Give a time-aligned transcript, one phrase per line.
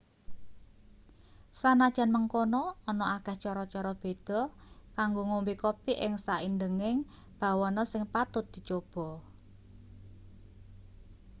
[1.59, 4.41] sanajan mengkono ana akeh cara-cara beda
[4.97, 6.97] kanggo ngombe kopi ing saindeging
[7.39, 9.07] bawana sing patut dicoba